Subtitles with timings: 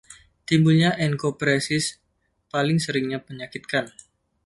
[0.49, 1.85] Timbulnya enkopresis
[2.51, 3.85] paling seringnya menyakitkan.